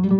[0.00, 0.12] سلام.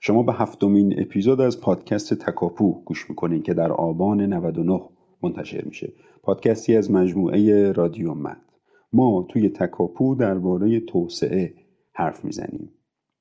[0.00, 4.80] شما به هفتمین اپیزود از پادکست تکاپو گوش می‌کنین که در آبان 99
[5.22, 5.92] منتشر میشه.
[6.22, 8.40] پادکستی از مجموعه رادیو مد.
[8.92, 11.67] ما توی تکاپو درباره توسعه
[11.98, 12.70] حرف می‌زنیم.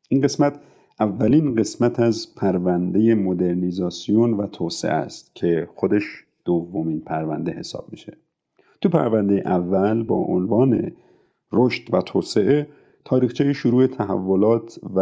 [0.10, 0.60] این قسمت
[1.00, 6.04] اولین قسمت از پرونده مدرنیزاسیون و توسعه است که خودش
[6.46, 8.18] دومین پرونده حساب میشه.
[8.82, 10.92] تو پرونده اول با عنوان
[11.54, 12.68] رشد و توسعه
[13.06, 15.00] تاریخچه شروع تحولات و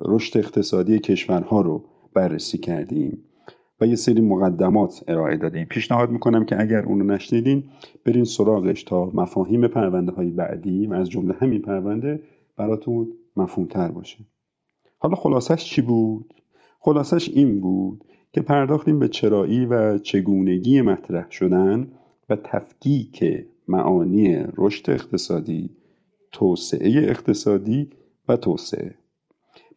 [0.00, 1.84] رشد اقتصادی کشورها رو
[2.14, 3.18] بررسی کردیم
[3.80, 5.64] و یه سری مقدمات ارائه دادیم.
[5.64, 7.64] پیشنهاد می‌کنم که اگر اونو نشنیدین
[8.06, 12.20] برین سراغش تا مفاهیم پرونده های بعدی و از جمله همین پرونده
[12.56, 14.18] براتون مفهومتر باشه.
[14.98, 16.34] حالا خلاصش چی بود؟
[16.80, 21.92] خلاصش این بود که پرداختیم به چرایی و چگونگی مطرح شدن
[22.28, 23.24] و تفکیک
[23.68, 25.70] معانی رشد اقتصادی
[26.32, 27.90] توسعه اقتصادی
[28.28, 28.94] و توسعه.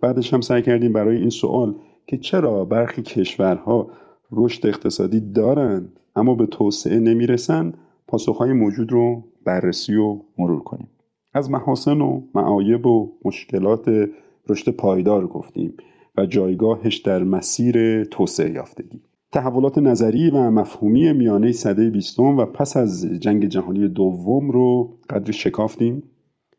[0.01, 1.75] بعدش هم سعی کردیم برای این سوال
[2.07, 3.91] که چرا برخی کشورها
[4.31, 7.73] رشد اقتصادی دارند اما به توسعه نمی‌رسن
[8.07, 10.89] پاسخهای موجود رو بررسی و مرور کنیم.
[11.37, 14.09] از محاسن و معایب و مشکلات
[14.49, 15.73] رشد پایدار گفتیم
[16.17, 19.01] و جایگاهش در مسیر توسعه یافتگی.
[19.31, 25.33] تحولات نظری و مفهومی میانه صده بیستم و پس از جنگ جهانی دوم رو قدری
[25.33, 26.03] شکافتیم.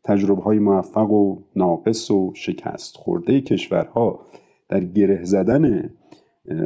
[0.03, 4.25] تجربه های موفق و ناقص و شکست خورده کشورها
[4.69, 5.89] در گره زدن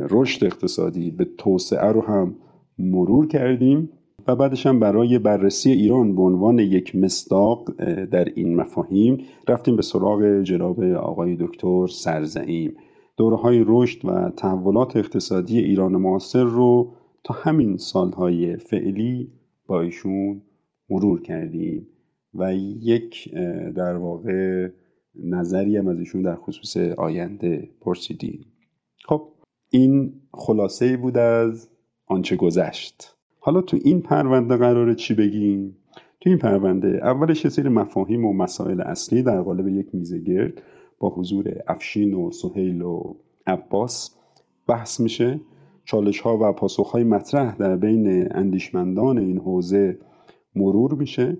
[0.10, 2.36] رشد اقتصادی به توسعه رو هم
[2.78, 3.90] مرور کردیم.
[4.28, 7.72] و بعدش هم برای بررسی ایران به عنوان یک مصداق
[8.06, 12.76] در این مفاهیم رفتیم به سراغ جناب آقای دکتر سرزعیم.
[13.18, 16.94] دوره های رشد و تحولات اقتصادی ایران معاصر رو
[17.24, 19.32] تا همین سالهای فعلی
[19.68, 20.42] با ایشون
[20.90, 21.88] مرور کردیم
[22.34, 23.34] و یک
[23.76, 24.70] در واقع
[25.16, 28.46] نظری هم از ایشون در خصوص آینده پرسیدیم.
[29.06, 29.28] خب
[29.70, 31.70] این خلاصه بود از
[32.08, 33.13] آنچه گذشت.
[33.46, 35.78] حالا تو این پرونده قراره چی بگیم؟
[36.22, 40.62] تو این پرونده اولش سری مفاهیم و مسائل اصلی در قالب یک میزه گرد
[41.00, 43.16] با حضور افشین و سهیل و
[43.48, 44.16] عباس
[44.68, 45.40] بحث میشه.
[45.86, 49.98] چالش ها و پاسخ های مطرح در بین اندیشمندان این حوزه
[50.56, 51.38] مرور میشه.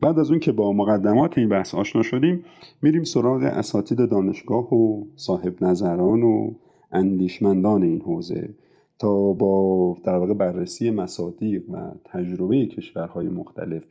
[0.00, 2.44] بعد از اون که با مقدمات این بحث آشنا شدیم
[2.82, 6.50] میریم سراغ اساتید دانشگاه و صاحب نظران و
[6.92, 8.54] اندیشمندان این حوزه.
[8.98, 13.84] تا با در واقع بررسی مصادیق و تجربه کشورهای مختلف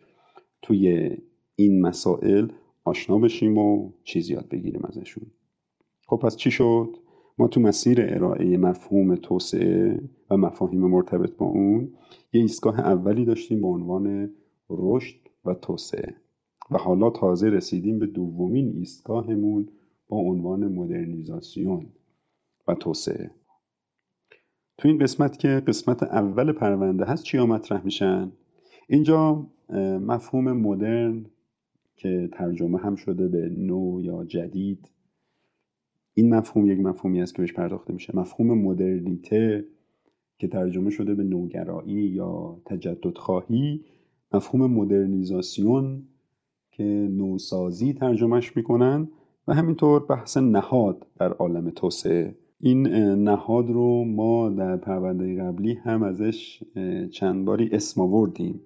[0.62, 1.10] توی
[1.56, 2.48] این مسائل
[2.84, 5.26] آشنا بشیم و چیز یاد بگیریم ازشون.
[6.08, 6.98] خب پس چی شد؟
[7.38, 11.94] ما تو مسیر ارائه مفهوم توسعه و مفاهیم مرتبط با اون
[12.34, 14.32] یه ایستگاه اولی داشتیم به عنوان
[14.70, 16.16] رشد و توسعه.
[16.72, 19.70] و حالا تازه رسیدیم به دومین ایستگاهمون
[20.08, 21.86] با عنوان مدرنیزاسیون
[22.68, 23.32] و توسعه.
[24.78, 28.32] تو این قسمت که قسمت اول پرونده هست چیا مطرح میشن؟
[28.88, 29.48] اینجا
[30.02, 31.26] مفهوم مدرن
[31.96, 34.92] که ترجمه هم شده به نو یا جدید.
[36.14, 38.18] این مفهوم یک مفهومی است که بهش پرداخته میشه.
[38.18, 39.66] مفهوم مدرنیته
[40.40, 43.86] که ترجمه شده به نوگرایی یا تجدد خواهی
[44.34, 46.04] مفهوم مدرنیزاسیون
[46.72, 49.10] که نوسازی ترجمهش می‌کنن.
[49.48, 52.36] و همینطور بحث نهاد در عالم توسعه.
[52.60, 52.88] این
[53.24, 56.64] نهاد رو ما در پرونده قبلی هم ازش
[57.12, 58.60] چند باری اسم آوردیم.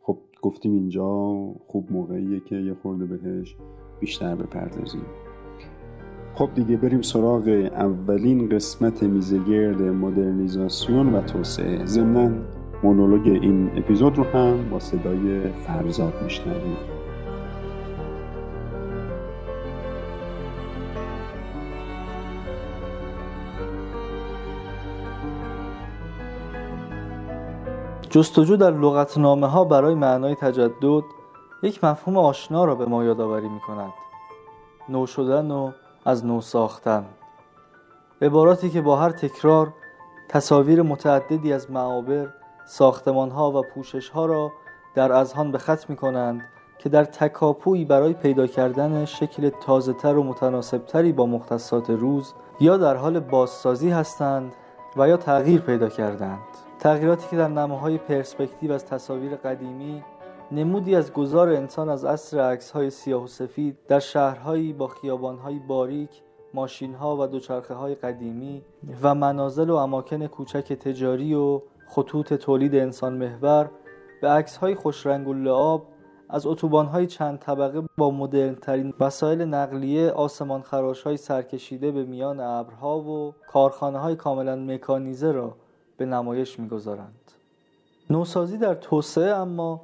[0.00, 1.06] خب گفتیم اینجا
[1.66, 3.56] خوب موقعیه که یه خورده بهش
[4.00, 5.04] بیشتر بپردازیم.
[6.34, 11.86] خب دیگه بریم سراغ اولین قسمت میزگرد مدرنیزاسیون و توسعه.
[11.86, 12.42] ضمن
[12.82, 17.03] مونولوگ این اپیزود رو هم با صدای فرزاد میشنوید
[28.14, 31.04] جستجو در لغتنامه ها برای معنای تجدد
[31.62, 33.92] یک مفهوم آشنا را به ما یادآوری می کند
[34.88, 35.70] نو شدن و
[36.04, 37.04] از نو ساختن.
[38.22, 39.72] عباراتی که با هر تکرار
[40.28, 42.28] تصاویر متعددی از معابر
[42.66, 44.52] ساختمان ها و پوشش ها را
[44.94, 46.42] در اذهان به خط می کنند
[46.78, 52.34] که در تکاپویی برای پیدا کردن شکل تازه تر و متناسب تری با مختصات روز
[52.60, 54.52] یا در حال بازسازی هستند
[54.96, 56.53] و یا تغییر پیدا کردند.
[56.84, 60.02] تغییراتی که در نماهای پرسپکتیو از تصاویر قدیمی
[60.52, 65.58] نمودی از گذار انسان از عصر عکس های سیاه و سفید در شهرهایی با خیابانهای
[65.58, 66.10] باریک
[66.54, 68.62] ماشین ها و دوچرخه های قدیمی
[69.02, 73.70] و منازل و اماکن کوچک تجاری و خطوط تولید انسان محور
[74.22, 75.86] به عکس های خوشرنگ و لعاب
[76.28, 82.04] از اتوبان های چند طبقه با مدرن ترین وسایل نقلیه آسمان خراش های سرکشیده به
[82.04, 85.56] میان ابرها و کارخانه های کاملا مکانیزه را
[85.96, 87.32] به نمایش می‌گذارند.
[88.10, 89.80] نوسازی در توسعه اما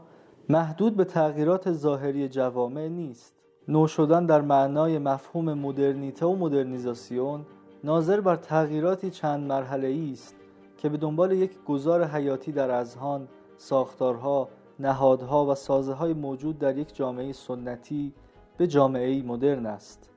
[0.49, 3.35] محدود به تغییرات ظاهری جوامع نیست.
[3.69, 7.47] نو شدن در معنای مفهوم مدرنیته و مدرنیزاسیون
[7.85, 10.35] ناظر بر تغییراتی چند مرحله است
[10.79, 14.49] که به دنبال یک گذار حیاتی در اذهان، ساختارها،
[14.79, 18.13] نهادها و سازه های موجود در یک جامعه سنتی
[18.57, 20.11] به جامعه مدرن است.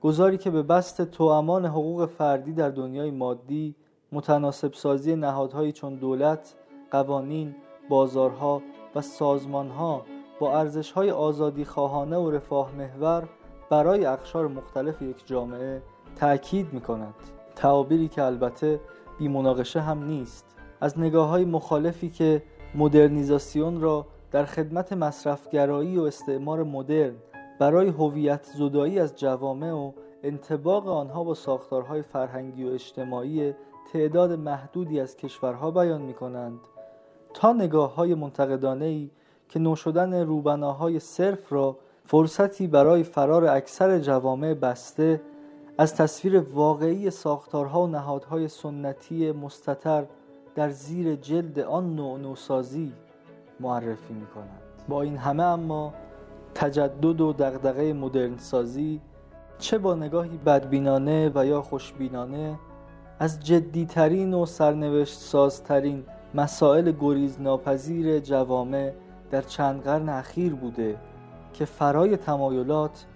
[0.00, 3.74] گذاری که به بست توامان حقوق فردی در دنیای مادی
[4.12, 6.54] متناسب سازی نهادهایی چون دولت،
[6.90, 7.54] قوانین،
[7.88, 8.62] بازارها
[8.94, 10.02] و سازمانها
[10.40, 13.28] با ارزشهای آزادی خواهانه و رفاه محور
[13.70, 15.82] برای اقشار مختلف یک جامعه
[16.16, 17.14] تأکید می کند.
[17.56, 18.80] تعابیری که البته
[19.18, 22.42] بی مناقشه هم نیست از نگاه های مخالفی که
[22.74, 27.14] مدرنیزاسیون را در خدمت مصرفگرایی و استعمار مدرن
[27.58, 29.92] برای هویت زدایی از جوامع و
[30.22, 33.54] انتباق آنها با ساختارهای فرهنگی و اجتماعی
[33.92, 36.60] تعداد محدودی از کشورها بیان می کنند
[37.34, 39.10] تا نگاه های منتقدانه ای
[39.48, 45.20] که نوشدن روبناهای صرف را فرصتی برای فرار اکثر جوامع بسته
[45.78, 50.04] از تصویر واقعی ساختارها و نهادهای سنتی مستتر
[50.54, 52.92] در زیر جلد آن نوع نوسازی
[53.60, 54.60] معرفی می کنند.
[54.88, 55.94] با این همه اما
[56.54, 59.00] تجدد و دغدغه مدرن سازی
[59.58, 62.58] چه با نگاهی بدبینانه و یا خوشبینانه
[63.20, 68.92] از جدیترین و سرنوشت سازترین مسائل گریز ناپذیر جوامع
[69.30, 70.96] در چند قرن اخیر بوده
[71.52, 73.06] که فرای تمایلات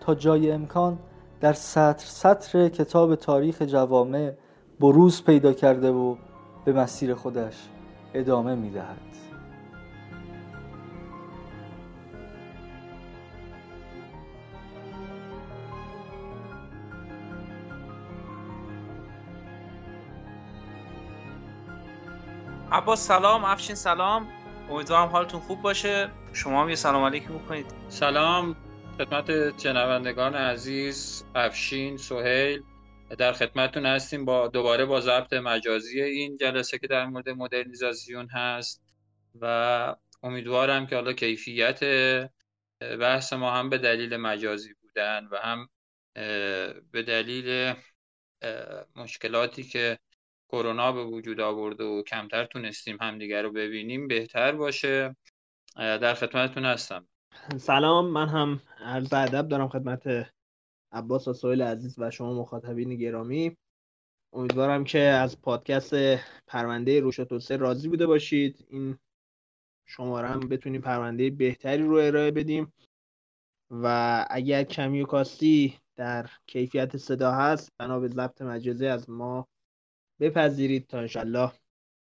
[0.00, 0.98] تا جای امکان
[1.40, 4.32] در سطر سطر کتاب تاریخ جوامع
[4.80, 6.16] بروز پیدا کرده و
[6.64, 7.68] به مسیر خودش
[8.14, 8.70] ادامه می
[22.72, 24.28] عباس سلام افشین سلام.
[24.70, 26.10] امیدوارم حالتون خوب باشه.
[26.32, 27.66] شما هم یه سلام علیکم بکنید.
[27.88, 28.56] سلام.
[28.98, 32.62] خدمت شنوندگان عزیز افشین سهیل.
[33.18, 38.82] در خدمتتون هستیم با دوباره با ضبط مجازی این جلسه که در مورد مدرنیزاسیون هست
[39.40, 41.80] و امیدوارم که حالا کیفیت
[43.00, 45.68] بحث ما هم به دلیل مجازی بودن و هم
[46.92, 47.74] به دلیل
[48.96, 49.98] مشکلاتی که
[50.52, 55.16] کرونا به وجود آورده و کمتر تونستیم همدیگر رو ببینیم بهتر باشه.
[55.76, 57.06] در خدمتتون هستم.
[57.56, 60.32] سلام من هم عرض ادب دارم خدمت
[60.92, 63.56] عباس و سویل عزیز و شما مخاطبین گرامی.
[64.32, 65.94] امیدوارم که از پادکست
[66.46, 68.66] پرونده روش توسعه راضی بوده باشید.
[68.68, 68.98] این
[69.86, 72.72] شماره هم بتونیم پرونده بهتری رو ارائه بدیم.
[73.70, 79.48] و اگر کمی و کاستی در کیفیت صدا هست بنا به ضبط مجازی از ما
[80.20, 81.52] بپذیرید تا انشالله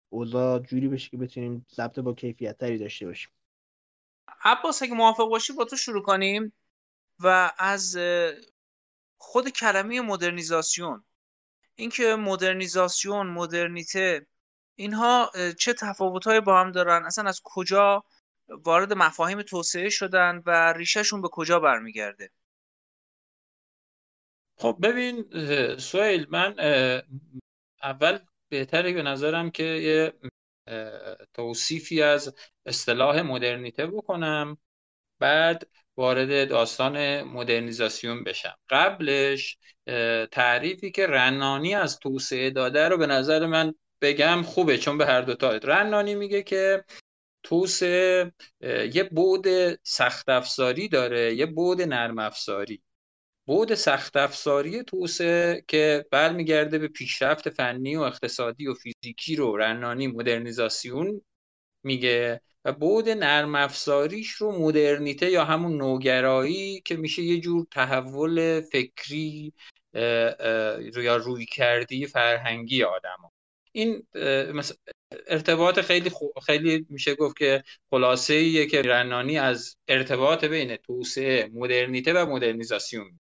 [0.08, 3.30] اوضاع جوری بشه که بتونیم ضبط با کیفیت تری داشته باشیم.
[4.44, 6.52] عباس اگه موافق باشی با تو شروع کنیم
[7.18, 7.98] و از
[9.16, 11.04] خود کلمه مدرنیزاسیون.
[11.74, 14.26] اینکه مدرنیزاسیون مدرنیته
[14.74, 18.04] اینها چه تفاوتهایی با هم دارن؟ اصلا از کجا
[18.48, 22.30] وارد مفاهیم توسعه شدن و ریشهشون به کجا برمیگرده؟
[24.56, 25.24] خب ببین
[25.76, 26.54] سویل من
[27.82, 28.18] اول
[28.48, 30.12] بهتره به نظرم که یه
[31.34, 32.34] توصیفی از
[32.66, 34.58] اصطلاح مدرنیته بکنم
[35.18, 38.56] بعد وارد داستان مدرنیزاسیون بشم.
[38.70, 39.58] قبلش
[40.32, 45.20] تعریفی که رنانی از توسعه داده رو به نظر من بگم خوبه چون به هر
[45.20, 46.84] دوتا رنانی میگه که
[47.42, 48.32] توسعه
[48.94, 49.46] یه بود
[49.82, 52.82] سخت افزاری داره یه بود نرم افزاری
[53.48, 60.06] بود سخت افزاری توسعه که برمیگرده به پیشرفت فنی و اقتصادی و فیزیکی رو رنانی
[60.06, 61.20] مدرنیزاسیون
[61.82, 68.60] میگه و بود نرم افزاریش رو مدرنیته یا همون نوگرایی که میشه یه جور تحول
[68.60, 69.52] فکری
[70.96, 73.30] یا روی کردی فرهنگی آدم
[73.72, 74.06] این
[75.26, 76.10] ارتباط خیلی
[76.46, 83.18] خیلی میشه گفت که خلاصه ایه که رنانی از ارتباط بین توسعه مدرنیته و مدرنیزاسیون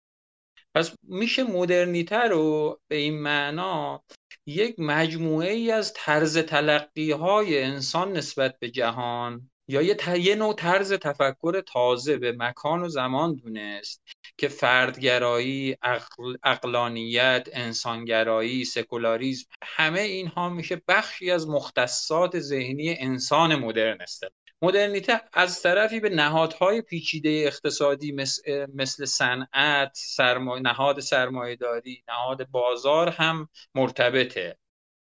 [0.76, 4.04] پس میشه مدرنیته رو به این معنا
[4.46, 10.54] یک مجموعه ای از طرز تلقی های انسان نسبت به جهان یا یه, یه نوع
[10.54, 14.04] طرز تفکر تازه به مکان و زمان دونست
[14.38, 16.38] که فردگرایی، اقل...
[16.44, 24.24] اقلانیت، انسانگرایی، سکولاریزم همه اینها میشه بخشی از مختصات ذهنی انسان مدرن است.
[24.64, 30.62] مدرنیته از طرفی به نهادهای پیچیده اقتصادی مثل, مثل صنعت، سرمای...
[30.62, 34.58] نهاد سرمایهداری، نهاد بازار هم مرتبطه.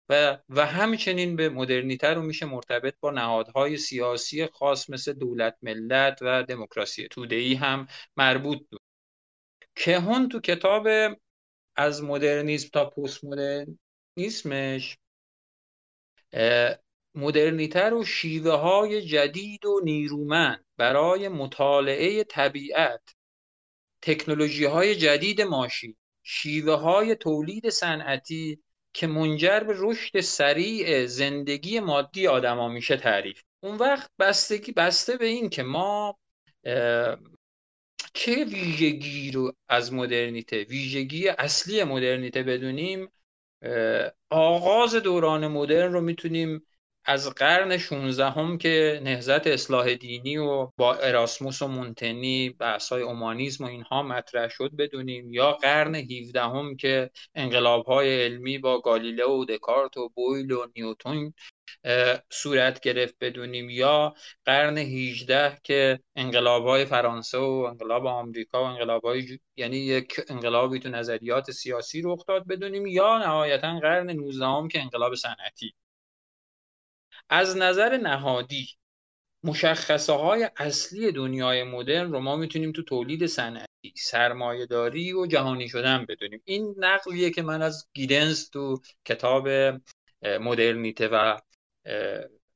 [0.10, 6.20] و, و همچنین به مدرنیته رو میشه مرتبط با نهادهای سیاسی خاص مثل دولت ملت
[6.22, 7.88] و دموکراسی توده‌ای هم
[8.18, 8.82] مربوط بود.
[9.75, 10.88] کهون تو کتاب
[11.75, 14.98] از مدرنیسم تا پست مدرنیسمش
[17.15, 23.01] مدرنیته رو شیوه های جدید و نیرومند برای مطالعه طبیعت.
[24.01, 28.63] تکنولوژی های جدید ماشین شیوه های تولید صنعتی
[28.94, 33.41] که منجر به رشد سریع زندگی مادی آدما میشه تعریف.
[33.63, 36.18] اون وقت بستگی بسته به این که ما
[38.13, 43.12] چه ویژگی رو از مدرنیته ویژگی اصلی مدرنیته بدونیم
[44.30, 46.68] آغاز دوران مدرن رو می‌تونیم
[47.05, 53.63] از قرن 16 هم که نهزت اصلاح دینی و با اراسموس و مونتنی بحثای اومانیزم
[53.63, 59.25] و اینها مطرح شد بدونیم یا قرن 17 هم که انقلاب های علمی با گالیله
[59.25, 61.34] و دکارت و بویل و نیوتون
[62.29, 64.13] صورت گرفت بدونیم یا
[64.46, 70.79] قرن 18 که انقلاب های فرانسه و انقلاب آمریکا و انقلاب های یعنی یک انقلابی
[70.79, 75.74] تو نظریات سیاسی رخ داد بدونیم یا نهایتا قرن 19 هم که انقلاب صنعتی.
[77.32, 78.70] از نظر نهادی
[79.44, 86.06] مشخصه های اصلی دنیای مدرن رو ما می‌تونیم تو تولید صنعتی سرمایهداری و جهانی شدن
[86.10, 86.42] بدونیم.
[86.46, 89.50] این نقلیه که من از گیدنز تو کتاب
[90.24, 91.40] مدرنیته و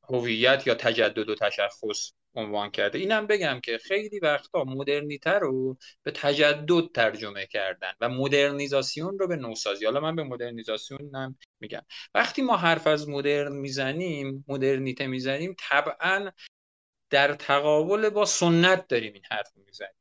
[0.09, 2.99] هویت یا تجدد و تشخص عنوان کرده.
[2.99, 9.35] اینم بگم که خیلی وقتا مدرنیته رو به تجدد ترجمه کردن و مدرنیزاسیون رو به
[9.35, 9.85] نوسازی.
[9.85, 11.81] حالا من به مدرنیزاسیون هم میگم.
[12.13, 16.31] وقتی ما حرف از مدرن می‌زنیم مدرنیته می‌زنیم طبعا
[17.09, 19.95] در تقابل با سنت داریم این حرف می‌زنیم.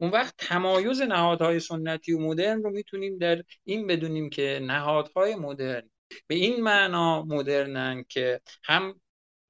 [0.00, 5.90] اون وقت تمایز نهادهای سنتی و مدرن رو می‌تونیم در این بدونیم که نهادهای مدرن
[6.26, 9.00] به این معنا مدرنن که هم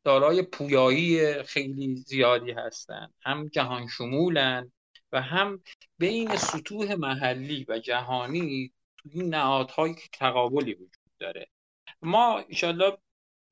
[0.09, 4.73] دارای پویایی خیلی زیادی هستند هم جهان شمولن
[5.13, 5.63] و هم
[5.99, 11.47] بین سطوح محلی و جهانی تو این نهادهای تقابلی وجود داره.
[12.03, 12.99] ما انشالله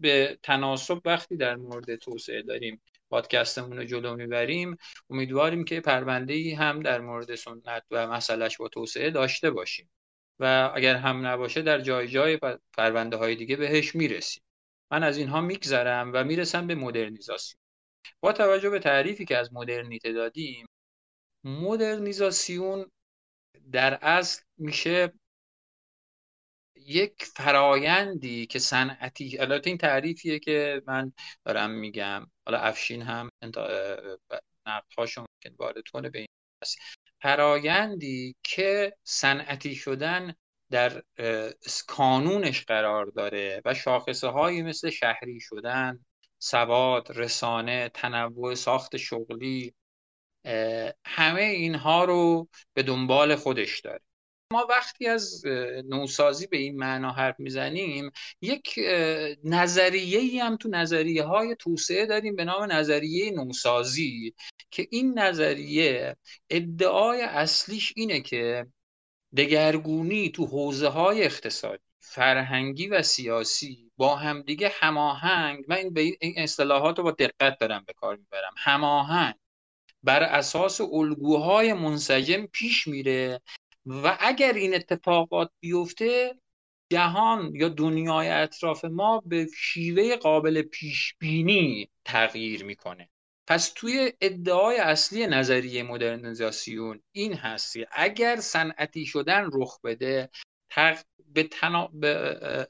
[0.00, 4.76] به تناسب وقتی در مورد توسعه داریم پادکستمون رو جلو می‌بریم
[5.10, 9.90] امیدواریم که پرونده ای هم در مورد سنت و مسئلهش با توسعه داشته باشیم.
[10.38, 12.38] و اگر هم نباشه در جای جای
[12.76, 14.42] پرونده های دیگه بهش می‌رسیم.
[14.90, 17.60] من از اینها میگذرم و می‌رسم به مدرنیزاسیون.
[18.20, 20.66] با توجه به تعریفی که از مدرنیته دادیم
[21.44, 22.90] مدرنیزاسیون
[23.72, 25.12] در اصل میشه
[26.76, 31.12] یک فرایندی که صنعتی البته این تعریفیه که من
[31.44, 32.30] دارم میگم.
[32.46, 33.28] حالا افشین هم
[34.66, 36.28] نقدهاشون که وارد کنه به این
[37.22, 40.34] فرایندی که صنعتی شدن
[40.70, 41.02] در
[41.86, 46.04] کانونش قرار داره و شاخصه هایی مثل شهری شدن
[46.38, 49.74] سواد رسانه تنوع ساخت شغلی
[51.06, 54.00] همه اینها رو به دنبال خودش داره.
[54.52, 55.46] ما وقتی از
[55.88, 58.78] نوسازی به این معنا حرف می‌زنیم یک
[59.44, 64.34] نظریه هم تو نظریه های توسعه داریم به نام نظریه نوسازی
[64.70, 66.16] که این نظریه
[66.50, 68.66] ادعای اصلیش اینه که
[69.36, 75.64] دگرگونی تو حوزه های اقتصادی فرهنگی و سیاسی با همدیگه هماهنگ.
[75.68, 78.54] من این به این اصطلاحات رو با دقت دارم به کار می‌برم.
[78.56, 79.34] هماهنگ.
[80.02, 83.40] بر اساس الگوهای منسجم پیش میره
[83.86, 86.34] و اگر این اتفاقات بیفته
[86.90, 93.08] جهان یا دنیای اطراف ما به شیوه قابل پیش بینی تغییر می‌کنه.
[93.46, 100.30] پس توی ادعای اصلی نظریه مدرنیزاسیون این هستی اگر صنعتی شدن رخ بده
[101.32, 101.86] به, تنا...
[101.86, 102.66] به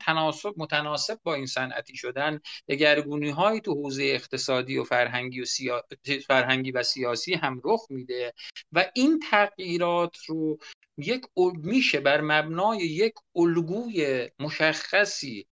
[0.00, 5.84] تناسب متناسب با این صنعتی شدن دگرگونی های تو حوزه اقتصادی و فرهنگی و, سیا...
[6.26, 8.32] فرهنگی و سیاسی هم رخ میده
[8.72, 10.58] و این تغییرات رو
[10.98, 11.22] یک
[11.54, 15.46] میشه بر مبنای یک الگوی مشخصی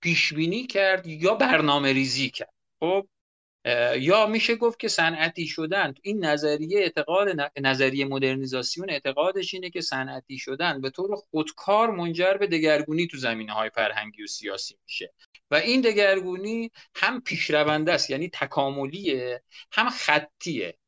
[0.00, 2.54] پیش بینی کرد یا برنامه ریزی کرد.
[2.80, 3.08] خب
[3.98, 5.94] یا میشه گفت که صنعتی شدن.
[6.02, 7.28] این نظریه اعتقاد
[7.60, 13.52] نظریه مدرنیزاسیون اعتقادش اینه که صنعتی شدن به طور خودکار منجر به دگرگونی تو زمینه
[13.52, 15.12] های فرهنگی و سیاسی میشه.
[15.50, 19.42] و این دگرگونی هم پیشرونده است یعنی تکاملیه
[19.72, 20.78] هم خطیه.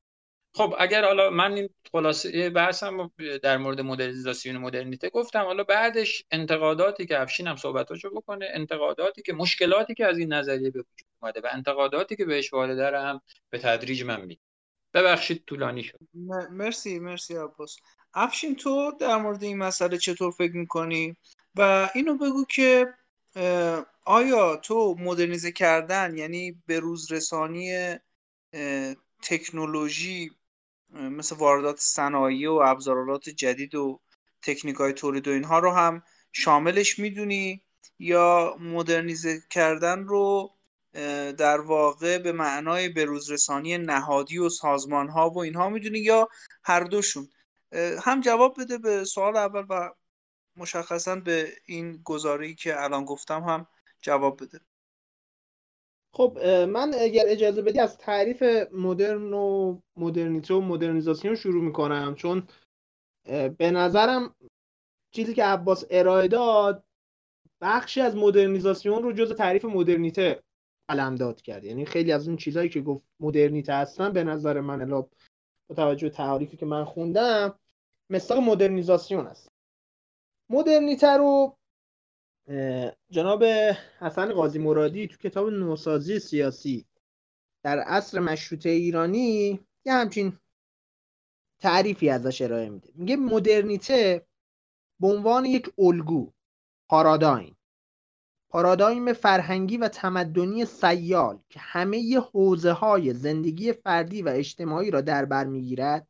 [0.54, 3.10] خب اگر حالا من خلاصه بحثم
[3.42, 5.44] در مورد مدرنیزاسیون مدرنیته گفتم.
[5.44, 10.70] حالا بعدش انتقاداتی که افشین هم صحبتاشو بکنه انتقاداتی که مشکلاتی که از این نظریه
[10.70, 14.40] به وجود اومده و انتقاداتی که بهش وارده هم به تدریج من میگم.
[14.94, 15.98] ببخشید طولانی شد.
[16.50, 17.76] مرسی مرسی عباس.
[18.14, 21.16] افشین تو در مورد این مسئله چطور فکر می‌کنی؟
[21.54, 22.94] و اینو بگو که
[24.04, 27.96] آیا تو مدرنیزه کردن یعنی به روز رسانی
[29.22, 30.30] تکنولوژی
[30.90, 34.00] مثل واردات صنایع و ابزارات جدید و
[34.42, 36.02] تکنیک های تولید و اینها رو هم
[36.32, 37.62] شاملش می‌دونی
[37.98, 40.52] یا مدرنیزه کردن رو
[41.38, 46.28] در واقع به معنای بروزرسانی نهادی و سازمان ها و اینها می‌دونی یا
[46.64, 47.28] هر دوشون.
[48.02, 49.90] هم جواب بده به سوال اول و
[50.56, 53.66] مشخصا به این گزاری که الان گفتم هم
[54.00, 54.60] جواب بده.
[56.16, 58.42] خب من اگر اجازه بدی از تعریف
[58.72, 62.48] مدرن و مدرنیته و مدرنیزاسیون شروع می‌کنم چون
[63.58, 64.34] به نظرم
[65.10, 66.84] چیزی که عباس ارائه داد
[67.60, 70.42] بخشی از مدرنیزاسیون رو جز تعریف مدرنیته
[71.18, 71.64] داد کرد.
[71.64, 75.02] یعنی خیلی از اون چیزهایی که گفت مدرنیته هستن به نظر من الا
[75.68, 77.58] با توجه تعریفی که من خوندم
[78.10, 79.48] مثال مدرنیزاسیون است.
[80.50, 81.56] مدرنیته رو
[83.10, 83.44] جناب
[83.98, 86.86] حسن قاضی مرادی تو کتاب نوسازی سیاسی
[87.62, 90.38] در عصر مشروطه ایرانی یه همچین
[91.60, 92.88] تعریفی ازش ارائه میده.
[92.94, 94.26] میگه مدرنیته
[95.00, 96.32] به عنوان یک الگو
[96.88, 97.56] پارادایم.
[98.48, 105.24] پارادایم فرهنگی و تمدنی سیال که همه حوزه های زندگی فردی و اجتماعی را در
[105.24, 106.08] بر می‌گیرد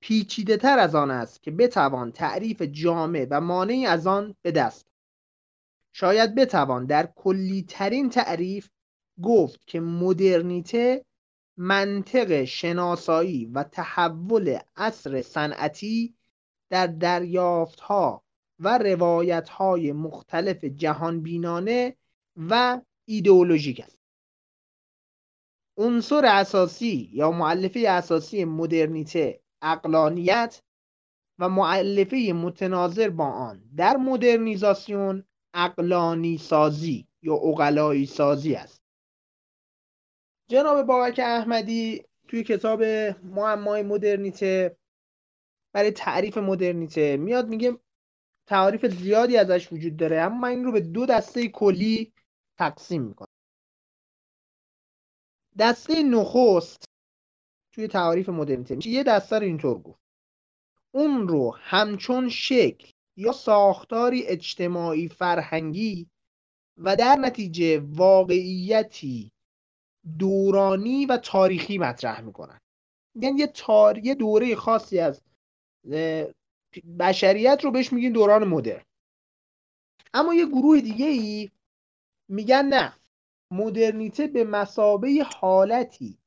[0.00, 4.93] پیچیده تر از آن است که بتوان تعریف جامع و مانعی از آن به دست
[5.96, 8.68] شاید بتوان در کلی ترین تعریف
[9.22, 11.04] گفت که مدرنیته
[11.56, 16.14] منطق شناسایی و تحول عصر صنعتی
[16.70, 18.24] در دریافت ها
[18.58, 21.96] و روایت های مختلف جهان بینانه
[22.36, 24.00] و ایدئولوژیک است.
[25.76, 30.62] عنصر اساسی یا معلفه اساسی مدرنیته اقلانیت
[31.38, 38.82] و معلفه متناظر با آن در مدرنیزاسیون اقلانی سازی یا اقلایی سازی است.
[40.48, 42.82] جناب بابک احمدی توی کتاب
[43.22, 44.76] معمای مدرنیته
[45.72, 47.78] برای تعریف مدرنیته میاد میگه
[48.46, 52.12] تعریف زیادی ازش وجود داره اما من این رو به دو دسته کلی
[52.58, 53.28] تقسیم می‌کنم.
[55.58, 56.84] دسته نخست
[57.72, 58.90] توی تعریف مدرنیته میشه.
[58.90, 60.00] یه دسته رو اینطور گفت.
[60.94, 66.06] اون رو همچون شکل یا ساختاری اجتماعی فرهنگی
[66.76, 69.30] و در نتیجه واقعیتی
[70.18, 72.60] دورانی و تاریخی مطرح می‌کنن.
[73.14, 73.98] یعنی یه, تار...
[73.98, 75.22] یه دوره خاصی از
[76.98, 78.84] بشریت رو بهش میگین دوران مدرن.
[80.14, 81.50] اما یه گروه دیگه ای
[82.28, 82.92] میگن نه
[83.50, 86.18] مدرنیته به مسابه حالتی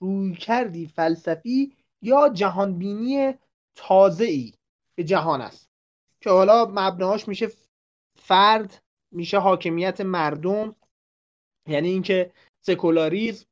[0.00, 3.34] روی کردی فلسفی یا جهانبینی
[3.74, 4.52] تازه ای
[4.94, 5.71] به جهان است.
[6.22, 7.48] که حالا مبناهاش میشه
[8.18, 10.74] فرد میشه حاکمیت مردم
[11.68, 13.46] یعنی اینکه سکولاریزم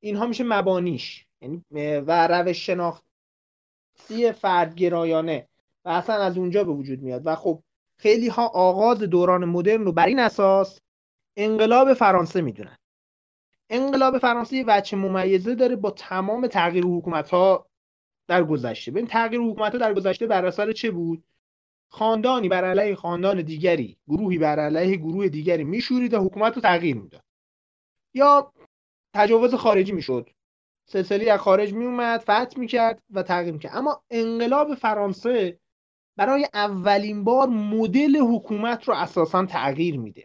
[0.00, 1.26] اینها میشه مبانیش.
[1.40, 1.64] یعنی
[2.00, 5.48] و روش شناختی فردگرایانه.
[5.84, 7.22] و اصلا از اونجا به وجود میاد.
[7.24, 7.62] و خب
[7.96, 10.80] خیلی ها آغاز دوران مدرن رو بر این اساس
[11.36, 12.76] انقلاب فرانسه می‌دونن.
[13.70, 17.66] انقلاب فرانسه یه ممیزه داره با تمام تغییر حکومت ها
[18.28, 18.90] در گذشته.
[18.90, 21.24] ببین تغییر حکومت ها در گذشته بر اثر چه بود؟
[21.88, 26.96] خاندانی بر علیه خاندان دیگری گروهی بر علیه گروه دیگری میشورید و حکومت رو تغییر
[26.96, 27.22] می‌داد.
[28.14, 28.52] یا
[29.14, 30.30] تجاوز خارجی می‌شد.
[30.86, 33.76] سلسله از خارج میومد فتح می‌کرد و تغییر می‌کرد.
[33.76, 35.60] اما انقلاب فرانسه
[36.16, 40.24] برای اولین بار مدل حکومت رو اساسا تغییر میده.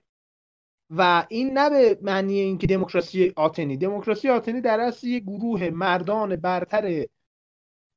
[0.89, 3.77] و این نه به معنی اینکه دموکراسی آتنی.
[3.77, 7.05] دموکراسی آتنی در اصل یک گروه مردان برتر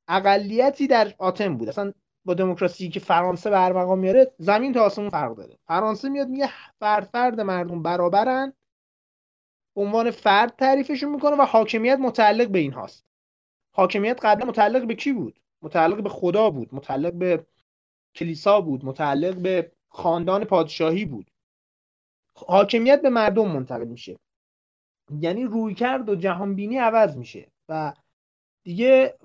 [0.07, 1.69] اقلیتی در آتن بود.
[1.69, 1.93] اصلا
[2.27, 5.57] با دموکراسی که فرانسه به مقام میاره زمین تا آسمون فرق داره.
[5.67, 8.53] فرانسه میاد میگه فرد فرد مردم برابرن
[9.75, 13.05] عنوان فرد تعریفشون می‌کنه و حاکمیت متعلق به این هاست.
[13.71, 17.45] حاکمیت قبلا متعلق به کی بود؟ متعلق به خدا بود متعلق به
[18.15, 21.31] کلیسا بود متعلق به خاندان پادشاهی بود.
[22.33, 24.19] حاکمیت به مردم منتقل میشه.
[25.19, 27.93] یعنی روی کرد و جهانبینی عوض میشه و
[28.63, 29.17] دیگه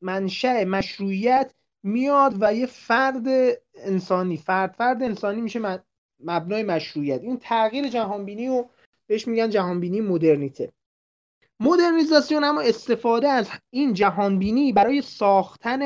[0.00, 1.54] منشأ مشروعیت
[1.86, 3.26] میاد و یه فرد
[3.74, 5.82] انسانی فرد فرد انسانی میشه
[6.20, 7.20] مبنای مشروعیت.
[7.20, 8.70] این تغییر جهانبینی رو
[9.06, 10.72] بهش میگن جهانبینی مدرنیته.
[11.60, 15.80] مدرنیزاسیون اما استفاده از این جهانبینی برای ساختن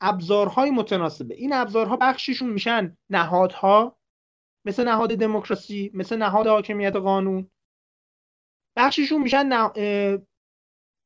[0.00, 1.34] ابزارهای متناسبه.
[1.34, 3.96] این ابزارها بخششون میشن نهادها
[4.64, 7.50] مثل نهاد دموکراسی مثل نهاد حاکمیت قانون.
[8.76, 9.72] بخششون میشن نه...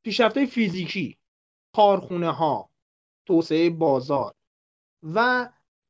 [0.04, 1.18] پیشرفته فیزیکی
[1.74, 2.69] کارخونه ها
[3.30, 4.34] توسعه بازار
[5.02, 5.48] و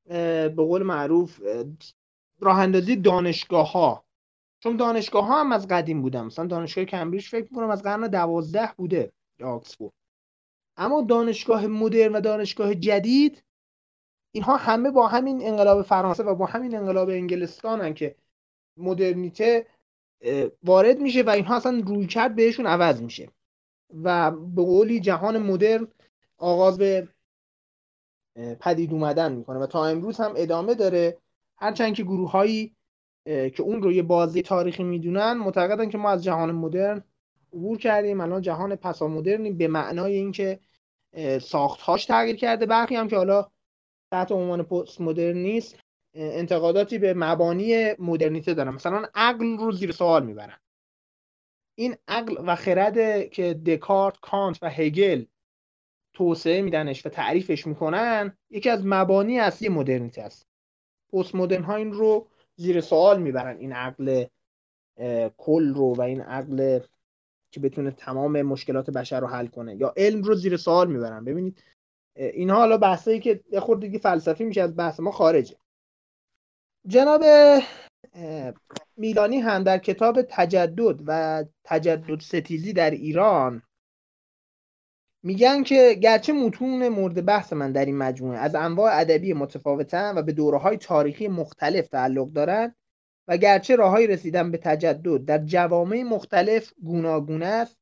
[0.09, 1.40] به قول معروف
[2.40, 4.05] راه اندازی دانشگاه ها
[4.62, 6.24] چون دانشگاه ها هم از قدیم بودن.
[6.24, 9.12] مثلا دانشگاه کمبریج فکر می‌کنم از قرن دوازده بوده
[9.44, 9.92] آکسفورد.
[10.76, 13.42] اما دانشگاه مدرن و دانشگاه جدید
[14.33, 18.14] اینها همه با همین انقلاب فرانسه و با همین انقلاب انگلستانن که
[18.76, 19.66] مدرنیته
[20.64, 23.29] وارد میشه و اینها اصلا روی کرد بهشون عوض میشه.
[24.05, 25.88] و به قولی جهان مدرن
[26.38, 27.09] آغاز به
[28.61, 31.19] پدید اومدن می‌کنه و تا امروز هم ادامه داره.
[31.57, 32.77] هرچند که گروه هایی
[33.25, 37.05] که اون رو یه بازی تاریخی می‌دونن معتقدن که ما از جهان مدرن
[37.53, 38.21] عبور کردیم.
[38.21, 40.61] الان جهان پسا مدرنی به معنای اینکه
[41.43, 42.66] ساختهاش تغییر کرده.
[42.66, 43.47] برخی هم که حالا
[44.11, 45.79] تحت عنوان پست مدرنیست
[46.14, 48.75] انتقاداتی به مبانی مدرنیته دارن.
[48.75, 50.59] مثلا عقل رو زیر سوال می‌برن.
[51.75, 55.25] این عقل و خرد که دکارت کانت و هگل
[56.21, 60.47] توسعه میدنش و تعریفش می‌کنن یکی از مبانی اصلی مدرنیته است.
[61.13, 64.25] پست مدرن ها این رو زیر سوال می‌برن این عقل
[65.37, 66.81] کل رو و این عقل
[67.51, 69.77] که بتونه تمام مشکلات بشر رو حل کنه.
[69.77, 71.25] یا علم رو زیر سوال می‌برن.
[71.25, 71.63] ببینید
[72.17, 75.57] اینها حالا بحثایی که یه خورده دیگه فلسفی میشه از بحث ما خارجه.
[76.87, 77.25] جناب
[78.97, 83.63] میلانی هم در کتاب تجدد و تجدد ستیزی در ایران
[85.23, 90.23] میگن که گرچه متون مورد بحث من در این مجموعه از انواع ادبی متفاوتن و
[90.23, 92.77] به دوره های تاریخی مختلف تعلق دارند
[93.29, 97.77] و گرچه راههای رسیدن به تجدد در جوامع مختلف گوناگون است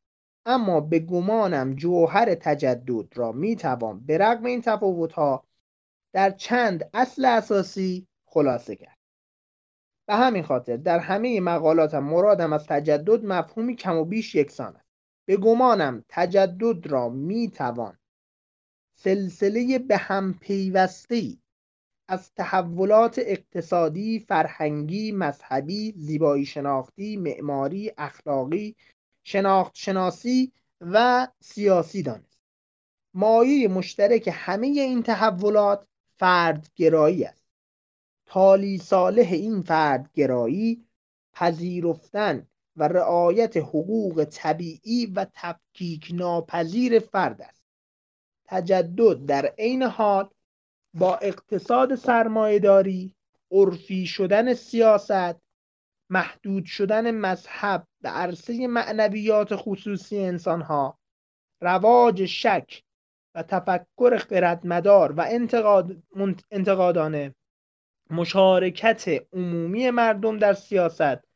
[0.46, 5.44] اما به گمانم جوهر تجدد را می‌توان به رغم این تفاوتها
[6.12, 8.98] در چند اصل اساسی خلاصه کرد.
[10.07, 14.88] به همین خاطر در همه مقالاتم مرادم از تجدد مفهومی کم و بیش یکسان است.
[15.28, 17.98] به گمانم تجدد را می‌توان
[18.94, 21.36] سلسله به هم پیوسته
[22.08, 28.76] از تحولات اقتصادی، فرهنگی، مذهبی، زیبایی شناختی، معماری، اخلاقی،
[29.24, 32.38] شناخت شناسی و سیاسی دانست.
[33.14, 35.86] مایه مشترک همه این تحولات
[36.18, 37.46] فردگرایی است.
[38.26, 40.84] تالی صالح این فردگرایی
[41.32, 42.46] پذیرفتن
[42.78, 47.64] و رعایت حقوق طبیعی و تفکیک ناپذیر فرد است.
[48.46, 50.28] تجدد در عین حال
[50.94, 53.14] با اقتصاد سرمایهداری
[53.50, 55.36] عرفی شدن سیاست
[56.10, 60.98] محدود شدن مذهب به عرصه معنویات خصوصی انسانها
[61.60, 62.82] رواج شک
[63.34, 66.02] و تفکر خردمدار و انتقاد
[66.50, 67.34] انتقادانه
[68.10, 71.27] مشارکت عمومی مردم در سیاست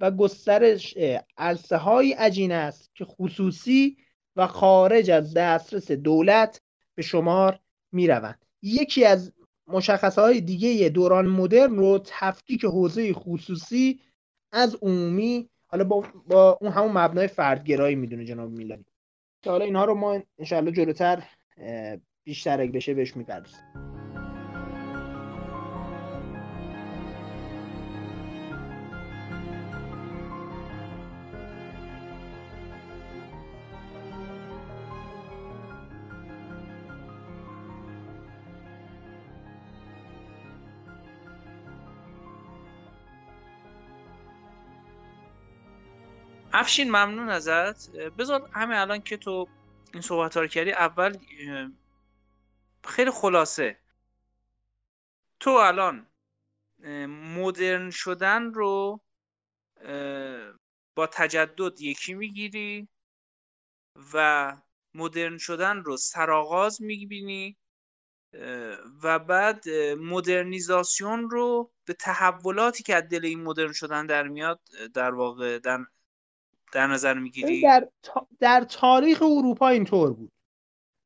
[0.00, 0.94] و گسترش
[1.38, 3.96] عرصه های عجین است که خصوصی
[4.36, 6.60] و خارج از دسترس دولت
[6.94, 7.60] به شمار
[7.92, 8.44] می روند.
[8.62, 9.32] یکی از
[9.66, 14.00] مشخصه های دیگه دوران مدرن رو تفکیک حوزه خصوصی
[14.52, 18.84] از عمومی حالا با, با اون همون مبنای فردگرایی می‌دونه جناب میلانی
[19.42, 21.22] که حالا اینها رو ما انشاءالله جلوتر
[22.24, 23.97] بیشتر بشه بهش می‌پردازیم
[46.68, 47.90] افشین ممنون ازت.
[47.96, 49.48] بذار همین الان که تو
[49.92, 51.16] این صحبت رو کردی اول
[52.84, 53.78] خیلی خلاصه.
[55.40, 56.06] تو الان
[57.36, 59.00] مدرن شدن رو
[60.94, 62.88] با تجدد یکی می‌گیری
[64.14, 64.56] و
[64.94, 67.56] مدرن شدن رو سرآغاز می‌بینی
[69.02, 74.60] و بعد مدرنیزاسیون رو به تحولاتی که از دل این مدرن شدن در میاد
[74.94, 75.78] در واقع در
[76.72, 77.88] در نظر می‌گیری؟ در,
[78.40, 80.32] در تاریخ اروپا اینطور بود.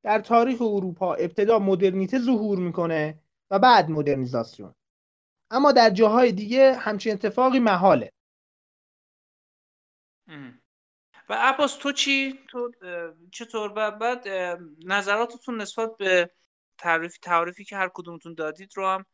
[0.03, 3.19] در تاریخ اروپا ابتدا مدرنیته ظهور می‌کنه
[3.51, 4.75] و بعد مدرنیزاسیون.
[5.51, 8.13] اما در جاهای دیگه همچین اتفاقی محاله.
[11.29, 12.71] و عباس تو چی؟ تو
[13.33, 14.29] چطور؟ و بعد
[14.85, 16.31] نظراتتون نسبت به
[16.79, 19.07] تعریف تعریفی که هر کدومتون دادید رو هم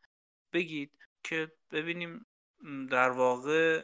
[0.53, 0.91] بگید
[1.23, 2.25] که ببینیم
[2.91, 3.83] در واقع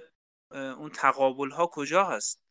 [0.52, 2.45] اون تقابل ها کجا هست.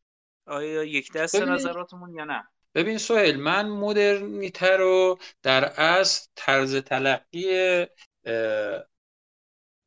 [0.47, 7.87] آیا یک دست نظراتمون یا نه؟ ببین سوهل من مدرنیته رو در اصل طرز تلقی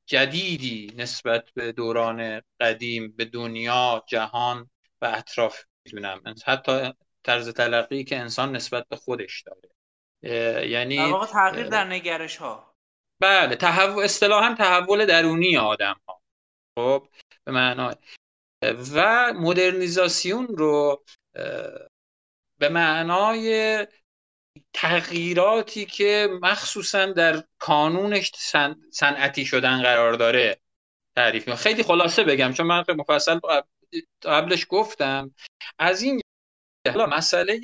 [0.05, 4.69] جدیدی نسبت به دوران قدیم به دنیا جهان
[5.01, 6.21] و اطراف می‌دونم.
[6.45, 6.93] حتی
[7.23, 9.69] طرز تلقی که انسان نسبت به خودش داره.
[10.67, 12.75] یعنی در واقع تغییر در نگرش ها
[13.19, 16.21] بله تحول اصطلاحا تحول درونی آدم ها
[16.77, 17.07] خب
[17.43, 17.95] به معنای
[18.61, 21.03] و مدرنیزاسیون رو
[22.59, 23.87] به معنای
[24.73, 28.31] تغییراتی که مخصوصا در کانونش
[28.91, 30.61] صنعتی شدن قرار داره
[31.15, 33.39] تعریف خیلی خلاصه بگم چون من مفصل
[34.23, 35.33] قبلش گفتم.
[35.79, 36.21] از این
[36.87, 37.59] حالا مسئله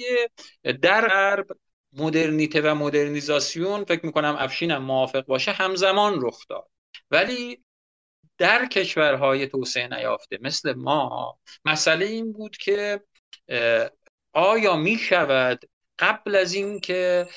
[0.82, 1.48] در غرب
[1.94, 6.70] مدرنیته و مدرنیزاسیون فکر می‌کنم افشینم موافق باشه همزمان رخ داد.
[7.12, 7.63] ولی
[8.44, 11.40] در کشورهای توسعه نیافته مثل ما.
[11.66, 13.04] مسئله این بود که
[14.34, 17.28] آیا می شود قبل از اینکه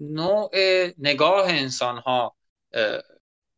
[0.00, 0.50] نوع
[0.98, 2.36] نگاه انسان ها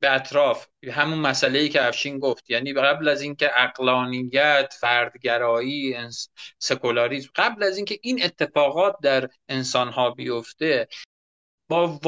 [0.00, 5.96] به اطراف همون مسئله ای که افشین گفت یعنی قبل از اینکه اقلانیت فردگرایی
[6.58, 10.88] سکولاریسم قبل از اینکه این اتفاقات در انسان ها بیفته
[11.68, 12.00] با,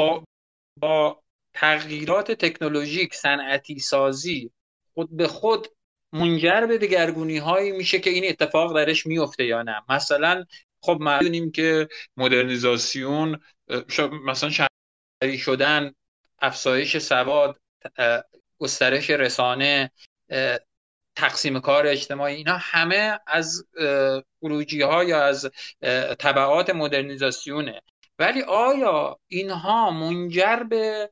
[0.81, 1.23] با
[1.55, 4.51] تغییرات تکنولوژیک صنعتی سازی
[4.99, 5.69] خود به خود
[6.13, 9.83] منجر به دگرگونی هایی میشه که این اتفاق درش میفته یا نه.
[9.89, 10.45] مثلا
[10.81, 13.41] خب می‌دونیم که مدرنیزاسیون
[14.25, 15.95] مثلا شهری شدن
[16.39, 17.61] افزایش سواد
[18.59, 19.91] گسترش رسانه
[21.17, 23.67] تقسیم کار اجتماعی اینا همه از
[24.41, 25.51] خروجی ها یا از
[26.19, 27.83] طبعات مدرنیزاسیونه.
[28.19, 31.11] ولی آیا اینها منجر به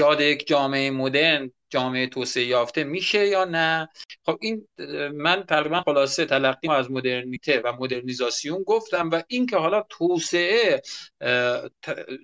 [0.00, 3.88] یاد یک جامعه مدرن جامعه توسعه یافته میشه یا نه؟
[4.26, 4.68] خب این
[5.14, 10.82] من تقریبا خلاصه تلقی از مدرنیته و مدرنیزاسیون گفتم و اینکه حالا توسعه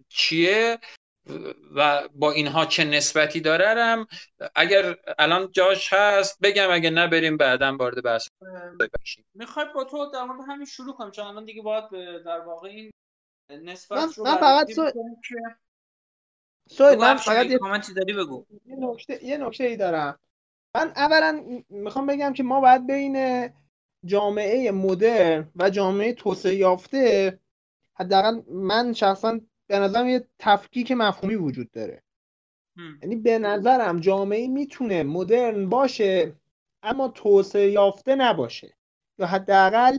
[0.09, 0.79] چیه؟
[1.75, 4.07] و با اینها چه نسبتی داره
[4.55, 8.29] اگر الان جاش هست بگم اگه نه بریم بعدا وارد بحث
[9.03, 9.25] بشیم.
[9.35, 11.85] می‌خوای با تو در مورد همین شروع کنم چون الان دیگه باید
[12.25, 12.91] در واقع این
[13.51, 14.91] نسبت رو من فقط سو...
[16.69, 20.19] سوید من فقط یه کامنتی داری بگو؟ یه نکته یه نکته ای دارم.
[20.75, 23.49] من اولا می‌خوام بگم که ما باید بین
[24.05, 27.39] جامعه مدرن و جامعه توسعه یافته
[27.95, 32.03] حداقل من شخصا به نظرم یه تفکیک مفهومی وجود داره.
[33.03, 36.33] یعنی به نظرم جامعه می‌تونه مدرن باشه
[36.83, 38.77] اما توسعه یافته نباشه.
[39.19, 39.99] یا حداقل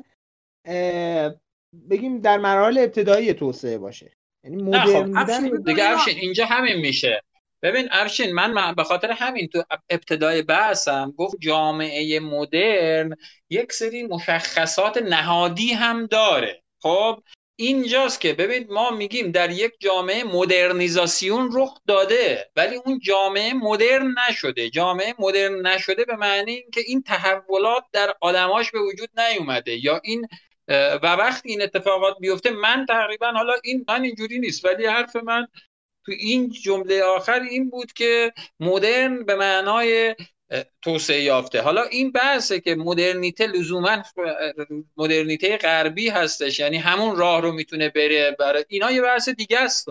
[1.90, 4.17] بگیم در مراحل ابتدایی توسعه باشه.
[4.50, 7.24] یعنی مدرن خب دیگه افشین اینجا همین میشه.
[7.62, 13.16] ببین افشین من به خاطر همین تو ابتدای بحثم گفت جامعه مدرن
[13.50, 16.64] یک سری مشخصات نهادی هم داره.
[16.80, 17.24] خب
[17.60, 24.16] اینجاست که ببین ما میگیم در یک جامعه مدرنیزاسیون رخ داده ولی اون جامعه مدرن
[24.30, 24.70] نشده.
[24.70, 30.28] جامعه مدرن نشده به معنی اینکه این تحولات در آدماش به وجود نیومده یا این
[30.68, 35.48] و وقتی این اتفاقات بیفته من تقریبا حالا این من اینجوری نیست ولی حرف من
[36.06, 40.16] تو این جمله آخر این بود که مدرن به معنای
[40.82, 41.62] توسعه یافته.
[41.62, 44.04] حالا این بحثه که مدرنیته لزوما
[44.98, 49.88] مدرنیته غربی هستش یعنی همون راه رو می‌تونه بره برای اینا یه بحث دیگه است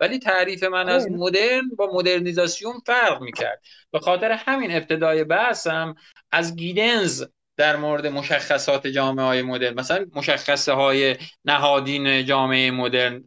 [0.00, 3.62] ولی تعریف من از مدرن با مدرنیزاسیون فرق می‌کرد.
[3.90, 5.94] به خاطر همین ابتدای بحثم
[6.32, 7.24] از گیدنز
[7.58, 9.74] در مورد مشخصات جامعه های مدرن.
[9.74, 13.24] مثلا مشخصه های نهادین جامعه مدرن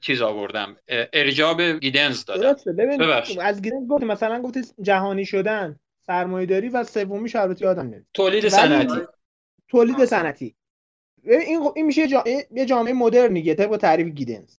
[0.00, 0.76] چیز آوردم.
[1.12, 2.56] ارجاب گیدنز دادم.
[3.40, 8.04] از گیدنز گفتی مثلا گفتی جهانی شدن سرمایه‌داری و سومی شرط یادم نمیاد.
[8.14, 9.00] تولید صنعتی.
[9.68, 10.54] تولید صنعتی.
[11.24, 12.24] این این میشه جا...
[12.50, 14.56] یه جامعه مدرنیه طبق تعریف گیدنز.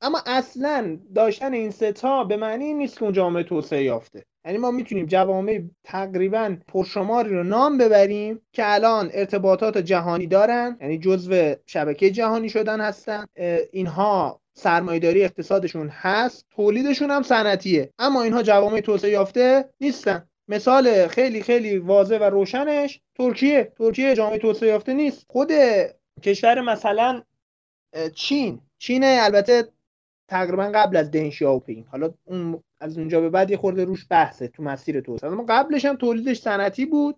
[0.00, 4.24] اما اصلا داشتن این ستا به معنی نیست که اون جامعه توسعه یافته.
[4.44, 10.98] یعنی ما می‌تونیم جوامع تقریبا پرشماری رو نام ببریم که الان ارتباطات جهانی دارن یعنی
[10.98, 13.26] جزو شبکه جهانی شدن هستن.
[13.72, 20.28] اینها سرمایهداری اقتصادشون هست تولیدشون هم صنعتیه اما اینها جوامع توسعه یافته نیستن.
[20.48, 23.72] مثال خیلی خیلی واضح و روشنش ترکیه.
[23.78, 25.26] ترکیه جامعه توسعه یافته نیست.
[25.28, 25.52] خود
[26.22, 27.22] کشور مثلا
[28.14, 28.60] چین.
[28.78, 29.68] چین البته
[30.32, 34.48] تقریبا قبل از دن شاوپینگ حالا اون از اونجا به بعد یه خورده روش بحثه
[34.48, 37.16] تو مسیر توسعه اما قبلش هم تولیدش صنعتی بود.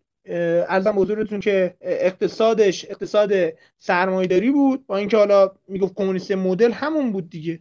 [0.68, 3.32] ارزم حضورتون که اقتصادش اقتصاد
[3.78, 4.86] سرمایه‌داری بود.
[4.86, 7.60] با اینکه حالا می‌گفت کمونیست مدل همون بود دیگه.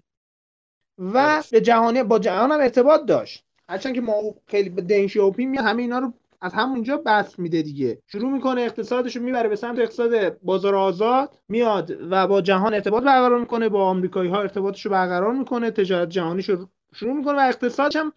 [0.97, 3.45] و به جهانی با جهان هم ارتباط داشت.
[3.69, 6.13] هرچند که ما خیلی دنگ شیاوپینگ میاد همه اینا رو
[6.43, 7.99] از همونجا بس میده دیگه.
[8.11, 13.03] شروع می‌کنه اقتصادش رو می‌بره به سمت اقتصاد بازار آزاد میاد و با جهان ارتباط
[13.03, 17.47] برقرار می‌کنه با آمریکایی ها ارتباطش رو برقرار می‌کنه تجارت جهانیش رو شروع می‌کنه و
[17.47, 18.13] اقتصادش هم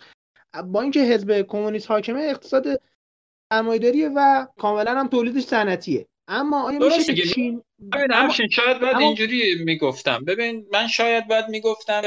[0.64, 2.66] با اینکه حزب کمونیست حاکمه اقتصاد
[3.52, 6.06] سرمایه‌داریه و کاملا هم تولیدش صنعتیه.
[6.28, 7.62] اما آیا میشه که چین
[7.92, 9.06] ببین همشین شاید باید اما...
[9.06, 10.24] اینجوری می‌گفتم.
[10.24, 12.02] ببین من شاید باید می‌گفتم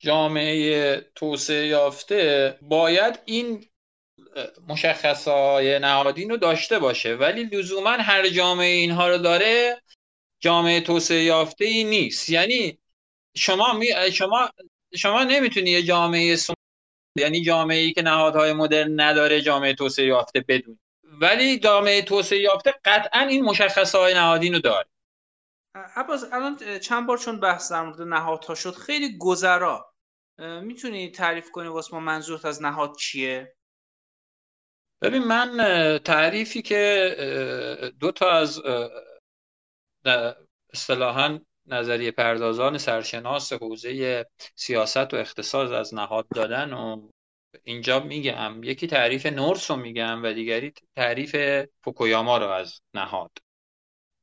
[0.00, 3.64] جامعه توسعه یافته باید این
[4.68, 9.82] مشخصای نهادین رو داشته باشه ولی لزوما هر جامعه اینها رو داره
[10.40, 12.28] جامعه توسعه یافته ای نیست.
[12.28, 12.78] یعنی
[13.36, 13.86] شما می...
[14.12, 14.50] شما
[14.96, 16.54] شما نمی‌تونی یه جامعه سم...
[17.16, 20.78] یعنی جامعه ای که نهادهای مدرن نداره جامعه توسعه یافته بدون.
[21.04, 24.88] ولی جامعه توسعه یافته قطعا این مشخصه های نهادین رو داره.
[25.74, 29.94] عباس الان چند بار چون بحث در مورد نهادها شد خیلی گذرا.
[30.38, 33.57] می‌تونی تعریف کنی واسه ما منظورت از نهاد چیه؟
[35.02, 38.62] ببین من تعریفی که دو تا از
[40.72, 47.08] اصطلاحا نظریه پردازان سرشناس حوزه سیاست و اقتصاد از نهاد دادن و
[47.64, 48.60] اینجا میگم.
[48.64, 53.30] یکی تعریف نورس رو میگم و دیگری تعریف فوکویاما رو از نهاد.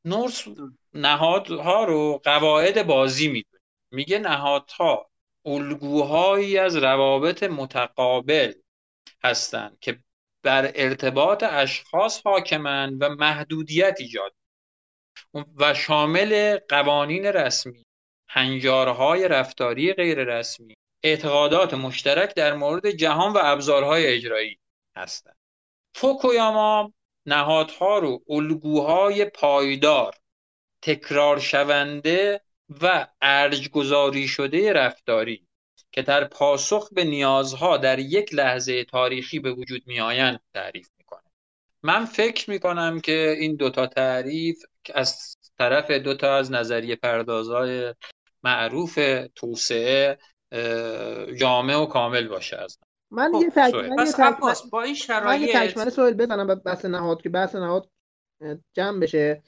[0.06, 0.48] نورس
[0.94, 3.62] نهادها رو قواعد بازی می‌دونه.
[3.92, 5.10] میگه نهادها
[5.46, 8.54] الگوهایی از روابط متقابل
[9.24, 10.00] هستند که
[10.46, 14.34] بر ارتباط اشخاص حاکمن و محدودیت ایجاد
[15.56, 17.86] و شامل قوانین رسمی
[18.30, 24.60] هنجارهای رفتاری غیر رسمی اعتقادات مشترک در مورد جهان و ابزارهای اجرایی
[24.98, 25.36] هستند.
[25.96, 26.94] فوکویاما
[27.26, 30.16] نهادها رو الگوهای پایدار
[30.82, 32.42] تکرار شونده
[32.82, 35.45] و ارجگذاری شده رفتاری
[35.96, 41.22] که در پاسخ به نیازها در یک لحظه تاریخی به وجود میآیند تعریف می‌کنه.
[41.84, 47.94] من فکر می‌کنم که این دوتا تعریف از طرف دوتا از نظریه پردازهای
[48.44, 49.00] معروف
[49.36, 50.18] توسعه
[51.38, 52.78] جامع و کامل باشه از
[53.12, 56.86] من خب، یه تکمله پس عباس با این شرایط من یه سوال بزنم به بحث
[56.86, 57.90] نهاد که بحث نهاد
[58.74, 59.44] جمع بشه.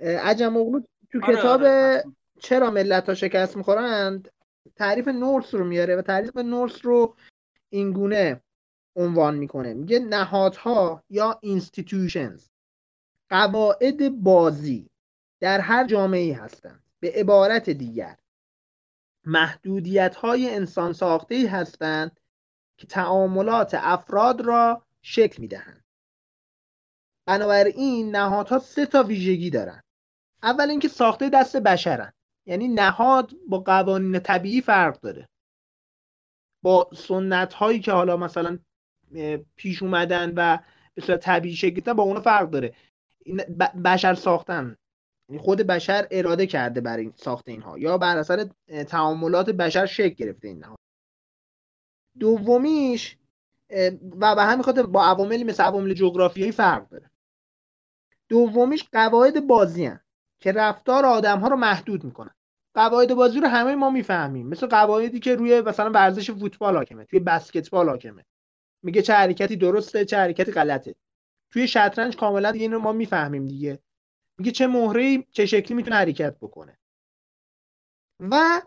[0.00, 0.80] عجم اغلو
[1.12, 2.04] تو آره، کتاب آره.
[2.40, 4.28] چرا ملت ها شکست می‌خورند؟
[4.76, 7.16] تعریف نورس رو میاره و تعریف نورس رو
[7.68, 8.42] اینگونه
[8.96, 9.74] عنوان می‌کنه.
[9.74, 12.42] میگه نهادها یا institutions
[13.30, 14.90] قواعد بازی
[15.40, 16.84] در هر جامعه هستند.
[17.00, 18.16] به عبارت دیگر
[19.24, 22.20] محدودیت های انسان ساخته ای هستند
[22.76, 25.84] که تعاملات افراد را شکل می‌دهند.
[27.26, 29.84] بنابراین نهادها سه تا ویژگی دارند.
[30.42, 32.12] اول اینکه ساخته دست بشرن.
[32.46, 35.28] یعنی نهاد با قوانین طبیعی فرق داره.
[36.62, 38.58] با سنت هایی که حالا مثلا
[39.56, 40.58] پیش اومدن و
[40.94, 42.74] به صورت طبیعی شکل با اون فرق داره.
[43.84, 44.76] بشر ساختن.
[45.28, 47.78] یعنی خود بشر اراده کرده برای ساخت اینها.
[47.78, 48.50] یا بر اثر
[48.88, 50.78] تعاملات بشر شکل گرفته این نهاد.
[52.18, 53.16] دومیش
[54.20, 57.10] و به همین خاطر با عواملی مثل عوامل جغرافیایی فرق داره.
[58.28, 60.00] دومیش قواعد بازی هن.
[60.42, 62.34] که رفتار آدم ها رو محدود می‌کنن
[62.74, 64.48] قواعد بازی رو همه ما می‌فهمیم.
[64.48, 68.24] مثل قواعدی که روی مثلا ورزش فوتبال حاکمه توی بسکتبال حاکمه.
[68.82, 70.94] میگه چه حرکتی درسته چه حرکتی غلطه.
[71.50, 73.78] توی شطرنج کاملا دیگه اینو ما می‌فهمیم دیگه.
[74.38, 76.78] میگه چه مهره چه شکلی می‌تونه حرکت بکنه.
[78.20, 78.62] و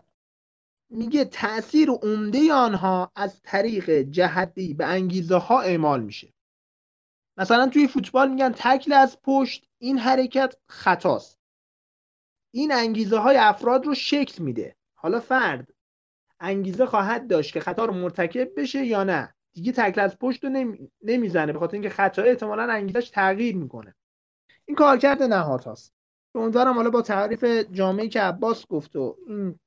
[0.90, 6.32] میگه تاثیر عمده آنها از طریق جهتی به انگیزه ها اعمال میشه.
[7.38, 11.35] مثلا توی فوتبال میگن تکل از پشت این حرکت خطاست.
[12.56, 14.76] این انگیزه های افراد رو شکل میده.
[14.94, 15.68] حالا فرد
[16.40, 19.34] انگیزه خواهد داشت که خطا رو مرتکب بشه یا نه.
[19.52, 20.90] دیگه تکل از پشت رو نمی...
[21.02, 23.94] نمی‌زنه به خاطر اینکه خطا احتمالا انگیزش تغییر می‌کنه.
[24.64, 25.92] این کارکرد نهاد هاست.
[26.34, 29.58] امیدوارم حالا با تعریف جامعه که عباس گفت و این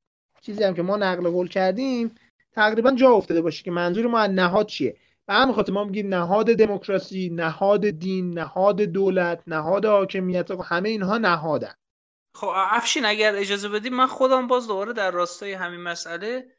[0.41, 2.11] چیزی هم که ما نقل قول کردیم
[2.51, 4.97] تقریبا جا افتاده باشه که منظور ما از نهاد چیه.
[5.25, 11.17] به همین خاطر ما میگیم نهاد دموکراسی نهاد دین نهاد دولت نهاد حاکمیت همه اینها
[11.17, 11.73] نهادن.
[12.39, 16.55] خب افشین اگر اجازه بدیم من خودم باز دوباره در راستای همین مسئله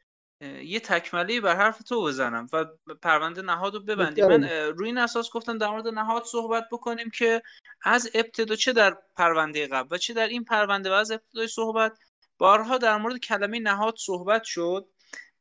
[0.63, 2.65] یه تکمله بر حرف تو بزنم و
[3.01, 7.41] پرونده نهاد رو ببندیم من روی این اساس گفتم در مورد نهاد صحبت بکنیم که
[7.83, 11.97] از ابتدا چه در پرونده قبل و چه در این پرونده و از ابتدای صحبت.
[12.37, 14.87] بارها در مورد کلمه نهاد صحبت شد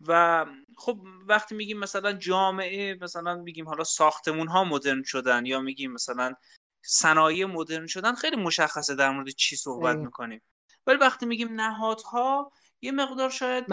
[0.08, 5.92] و خب وقتی میگیم مثلا جامعه مثلا میگیم حالا ساختمون ها مدرن شدن یا میگیم
[5.92, 6.34] مثلا
[6.82, 10.42] صنایع مدرن شدن خیلی مشخصه در مورد چی صحبت می‌کنیم.
[10.86, 12.52] ولی وقتی میگیم نهادها
[12.82, 13.64] یه مقدار شاید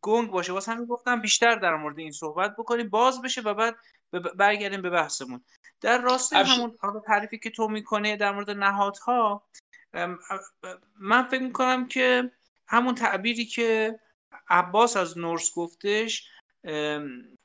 [0.00, 0.52] گنگ باشه.
[0.52, 2.88] واسه همین گفتم بیشتر در مورد این صحبت بکنیم.
[2.88, 3.76] باز بشه و بعد
[4.36, 5.44] برگردیم به بحثمون.
[5.80, 9.48] در راست همون تعریفی که تو می‌کنه در مورد نهادها
[10.98, 12.32] من فکر می‌کنم که
[12.66, 14.00] همون تعبیری که
[14.48, 16.28] عباس از نورس گفتش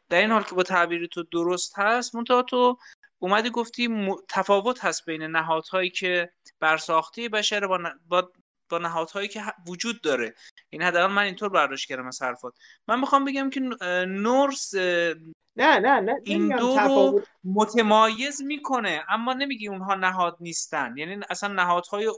[0.10, 2.78] در این حال که با تعبیر تو درست هست منتها تو
[3.24, 8.32] اومدی گفتی تفاوت هست بین نهادهایی که برساخته بشره با, با
[8.70, 10.34] با نهادهایی که وجود داره.
[10.70, 12.54] این حداقل من اینطور برداشت کردم از حرفات.
[12.88, 13.60] من می‌خوام بگم که
[14.06, 15.16] نورس نه
[15.56, 20.98] نه نه این دو رو متمایز می‌کنه اما نمیگی اونها نهاد نیستن.
[20.98, 22.12] یعنی اصلا نهادهای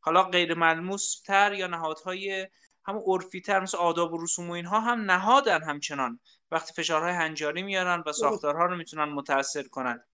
[0.00, 2.48] حالا غیر ملموس تر یا نهادهای
[2.84, 6.20] همون عرفی تر مثل آداب و رسوم و اینها هم نهادن همچنان.
[6.50, 10.04] وقتی فشارهای هنجاری میارن و ساختارها رو می‌تونن متاثر کنن.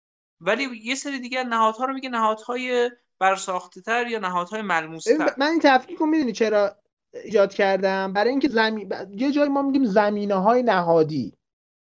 [0.40, 5.46] ولی یه سری دیگه نهادها رو میگه نهادهای برساخته تر یا نهادهای ملموس تر من
[5.46, 6.76] این تفکیک رو می‌دونی چرا
[7.24, 11.38] ایجاد کردم؟ برای اینکه زمین یه جایی ما میگیم زمینه های نهادی.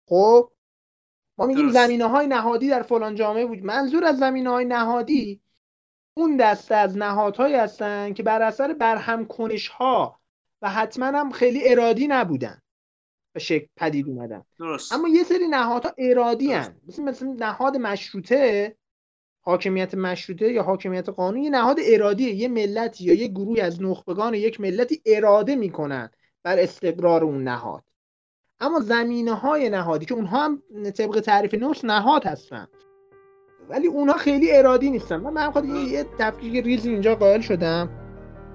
[0.10, 0.52] خب؟
[1.38, 5.42] ما میگیم زمینه های نهادی در فلان جامعه بود منظور از زمینه های نهادی
[6.18, 10.20] اون دسته از نهادهایی هستن که بر اثر برهم کنش ها
[10.62, 12.61] و حتما هم خیلی ارادی نبودن.
[13.34, 14.43] به شکل پدید اومدن.
[14.59, 14.93] درست.
[14.93, 16.75] اما یه سری نهادها ارادی هن.
[16.88, 18.75] مثل, مثل نهاد مشروطه
[19.41, 22.34] حاکمیت مشروطه یا حاکمیت قانون یه نهاد ارادیه.
[22.34, 26.09] یه ملتی یا یه گروهی از نخبگان یک ملتی اراده می‌کنن
[26.43, 27.84] بر استقرار اون نهاد.
[28.59, 30.61] اما زمینه های نهادی که اونها هم
[30.95, 32.67] طبق تعریف نوش نهاد هستن.
[33.69, 35.17] ولی اونها خیلی ارادی نیستن.
[35.17, 37.89] من من خود یه تفکیک ریزی اینجا قائل شدم.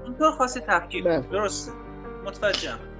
[0.04, 1.04] اینطور خواستی تفکیک.
[1.04, 1.20] بله.
[1.20, 1.72] درسته.
[2.26, 2.95] متوجهم.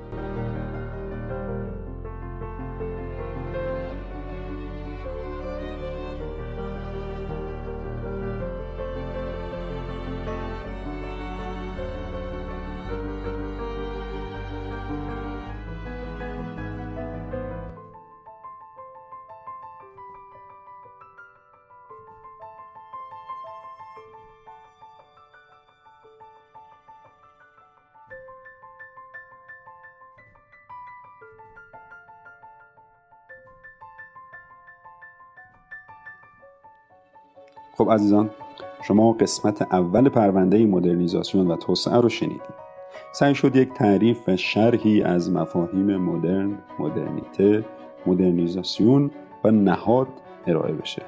[37.86, 38.30] خب عزیزان
[38.82, 42.66] شما قسمت اول پرونده مدرنیزاسیون و توسعه رو شنیدید
[43.12, 47.64] سعی شد یک تعریف و شرحی از مفاهیم مدرن، مدرنیته،
[48.06, 49.10] مدرنیزاسیون
[49.44, 50.08] و نهاد
[50.46, 51.02] ارائه بشه.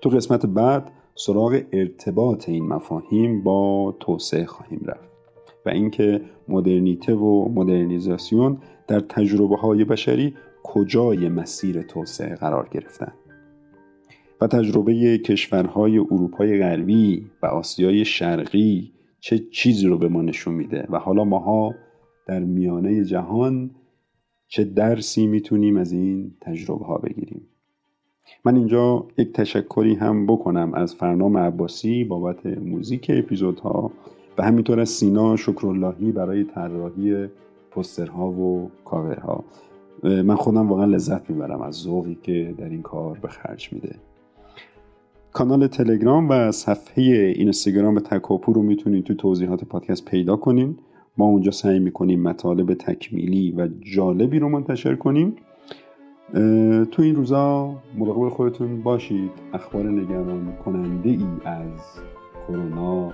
[0.00, 5.10] تو قسمت بعد سراغ ارتباط این مفاهیم با توسعه خواهیم رفت
[5.66, 13.12] و اینکه مدرنیته و مدرنیزاسیون در تجربه های بشری کجای مسیر توسعه قرار گرفتن.
[14.42, 20.86] و تجربه کشورهای اروپای غربی و آسیای شرقی چه چیزی رو به ما نشون میده
[20.90, 21.74] و حالا ماها
[22.26, 23.70] در میانه جهان
[24.48, 27.42] چه درسی می‌تونیم از این تجربه ها بگیریم.
[28.44, 33.90] من اینجا یک تشکری هم بکنم از فرنام عباسی بابت موزیک اپیزودها
[34.38, 37.26] و همینطور از سینا شکراللهی برای طراحی
[37.70, 39.44] پسترها و کاورها.
[40.02, 43.94] من خودم واقعا لذت می‌برم از ذوقی که در این کار به خرج میده.
[45.32, 47.02] کانال تلگرام و صفحه
[47.36, 50.76] اینستاگرام تکاپو رو می‌تونید تو توضیحات پادکست پیدا کنین.
[51.16, 55.36] ما اونجا سعی می‌کنیم مطالب تکمیلی و جالبی رو منتشر کنیم.
[56.90, 59.30] تو این روزا مراقب خودتون باشید.
[59.52, 61.80] اخبار نگران کننده ای از
[62.48, 63.12] کرونا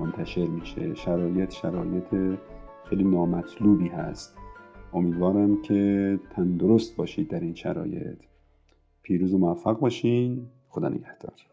[0.00, 0.94] منتشر میشه.
[0.94, 2.38] شرایط شرایط
[2.84, 4.36] خیلی نامطلوبی هست.
[4.92, 8.18] امیدوارم که تندرست باشید در این شرایط.
[9.02, 10.46] پیروز و موفق باشین.
[10.68, 11.49] خدا نگهدار.